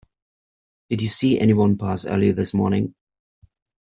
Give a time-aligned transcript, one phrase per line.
[0.89, 2.95] Did you see anyone pass early this morning?